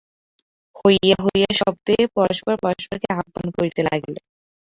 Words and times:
হৈয়া 0.75 1.17
হৈয়া 1.25 1.51
শব্দে 1.59 1.95
পরস্পর 2.15 2.53
পরস্পরকে 2.63 3.07
আহ্বান 3.13 3.47
করিতে 3.57 3.81
লাগিল। 3.87 4.15